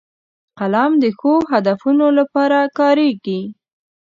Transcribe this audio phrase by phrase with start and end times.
[0.59, 3.39] قلم د ښو هدفونو لپاره کارېږي